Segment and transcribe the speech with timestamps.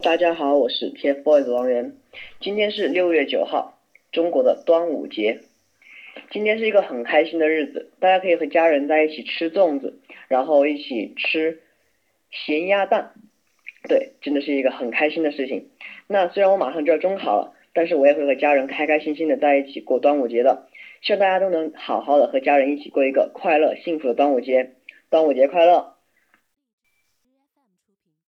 [0.00, 1.96] 大家好我是 tfboys 王源。
[2.40, 3.80] 今天是六月九号
[4.12, 5.40] 中国的端午节。
[6.30, 9.98] 今天是一个很开心的日子大家可以和家人在一起吃粽子
[10.28, 11.62] 然后一起吃
[12.30, 13.12] 咸鸭蛋。
[13.88, 15.68] 对真的是一个很开心的事情。
[16.06, 20.68] 那虽然我马上就要中考了但是我也会和家人开开心心的在一起过端午节的。
[21.02, 24.74] 希望大家都能好好的和家人一起过一个快乐幸福的端午节。
[25.10, 25.98] 端午节快乐！